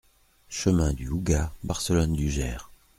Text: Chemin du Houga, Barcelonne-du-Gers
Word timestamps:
Chemin 0.49 0.93
du 0.93 1.09
Houga, 1.09 1.53
Barcelonne-du-Gers 1.63 2.71